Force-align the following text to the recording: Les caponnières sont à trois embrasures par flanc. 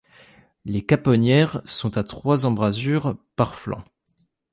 Les 0.65 0.83
caponnières 0.83 1.61
sont 1.63 1.95
à 1.95 2.03
trois 2.03 2.47
embrasures 2.47 3.15
par 3.35 3.53
flanc. 3.53 3.83